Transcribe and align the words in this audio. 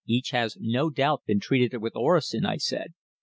Each 0.07 0.31
has 0.31 0.57
no 0.59 0.89
doubt 0.89 1.25
been 1.27 1.39
treated 1.39 1.79
with 1.79 1.93
orosin!" 1.95 2.43
I 2.43 2.57
said. 2.57 2.95